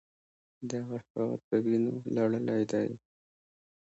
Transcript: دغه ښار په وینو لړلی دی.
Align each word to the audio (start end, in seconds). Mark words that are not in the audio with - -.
دغه 0.71 0.97
ښار 1.07 1.31
په 1.47 1.55
وینو 1.65 1.93
لړلی 2.15 2.63
دی. 2.71 2.89